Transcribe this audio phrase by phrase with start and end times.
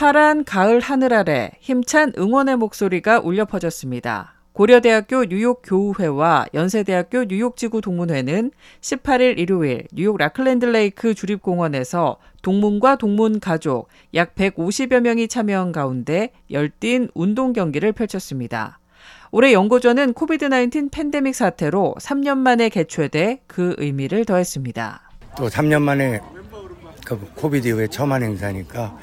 [0.00, 4.32] 파란 가을 하늘 아래 힘찬 응원의 목소리가 울려 퍼졌습니다.
[4.54, 13.88] 고려대학교 뉴욕 교우회와 연세대학교 뉴욕지구 동문회는 18일 일요일 뉴욕 라클랜드 레이크 주립공원에서 동문과 동문 가족
[14.14, 18.78] 약 150여 명이 참여한 가운데 열띤 운동 경기를 펼쳤습니다.
[19.32, 25.10] 올해 연고전은 코비드-19 팬데믹 사태로 3년 만에 개최돼 그 의미를 더했습니다.
[25.36, 26.20] 또 3년 만에
[27.04, 28.96] 그 코비드 이후에 처음 한 행사니까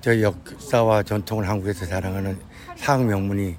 [0.00, 2.38] 저희 역사와 전통을 한국에서 자랑하는
[2.76, 3.56] 사학 명문이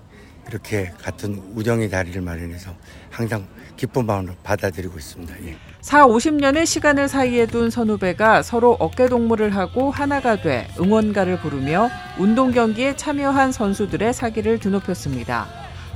[0.48, 2.72] 이렇게 같은 우정의 자리를 마련해서
[3.10, 5.34] 항상 기쁜 마음으로 받아들이고 있습니다.
[5.46, 5.56] 예.
[5.82, 12.96] 4, 50년의 시간을 사이에 둔 선후배가 서로 어깨동무를 하고 하나가 돼 응원가를 부르며 운동 경기에
[12.96, 15.48] 참여한 선수들의 사기를 드높였습니다.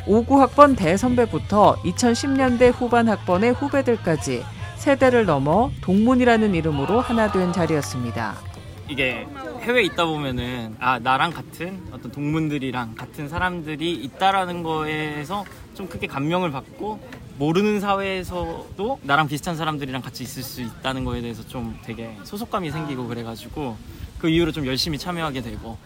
[0.08, 4.44] 59학번 대선배부터 2010년대 후반 학번의 후배들까지
[4.78, 8.55] 세대를 넘어 동문이라는 이름으로 하나 된 자리였습니다.
[8.88, 9.26] 이게
[9.62, 16.52] 해외에 있다 보면은 아 나랑 같은 어떤 동문들이랑 같은 사람들이 있다라는 거에서 좀 크게 감명을
[16.52, 17.00] 받고
[17.38, 23.08] 모르는 사회에서도 나랑 비슷한 사람들이랑 같이 있을 수 있다는 거에 대해서 좀 되게 소속감이 생기고
[23.08, 23.76] 그래가지고
[24.20, 25.78] 그 이후로 좀 열심히 참여하게 되고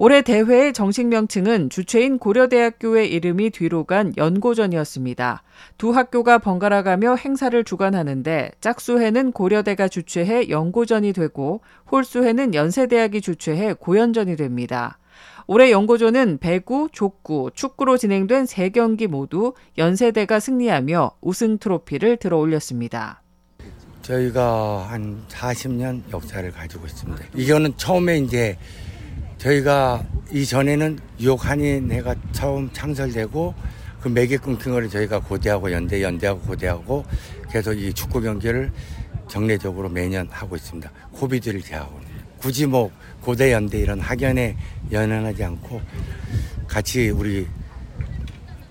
[0.00, 5.42] 올해 대회의 정식 명칭은 주최인 고려대학교의 이름이 뒤로 간 연고전이었습니다.
[5.76, 15.00] 두 학교가 번갈아가며 행사를 주관하는데 짝수회는 고려대가 주최해 연고전이 되고 홀수회는 연세대학이 주최해 고연전이 됩니다.
[15.48, 23.24] 올해 연고전은 배구, 족구, 축구로 진행된 세 경기 모두 연세대가 승리하며 우승 트로피를 들어 올렸습니다.
[24.02, 27.24] 저희가 한 40년 역사를 가지고 있습니다.
[27.34, 28.56] 이거는 처음에 이제
[29.38, 33.54] 저희가 이전에는 유혹 한인회가 처음 창설되고
[34.00, 37.04] 그 매개 끊긴 거를 저희가 고대하고 연대, 연대하고 고대하고
[37.50, 38.70] 계속 이 축구 경기를
[39.28, 40.90] 정례적으로 매년 하고 있습니다.
[41.12, 42.00] 코비드를 제하고
[42.38, 42.90] 굳이 뭐
[43.20, 44.56] 고대 연대 이런 학연에
[44.92, 45.80] 연연하지 않고
[46.66, 47.46] 같이 우리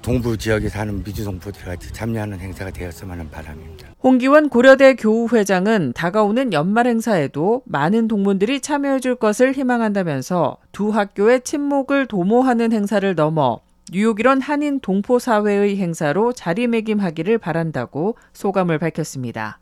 [0.07, 3.89] 동부 지역에 사는 미주 동포들 같이 참여하는 행사가 되었으면 하는 바람입니다.
[4.01, 12.05] 홍기원 고려대 교우회장은 다가오는 연말 행사에도 많은 동문들이 참여해 줄 것을 희망한다면서 두 학교의 친목을
[12.05, 13.59] 도모하는 행사를 넘어
[13.91, 19.59] 뉴욕 이런 한인 동포 사회의 행사로 자리매김하기를 바란다고 소감을 밝혔습니다.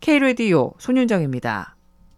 [0.00, 1.76] K레디오 손윤정입니다.